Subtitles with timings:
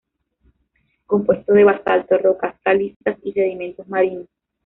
[1.05, 4.25] Compuesto de basalto, rocas calizas y sedimentos marinos.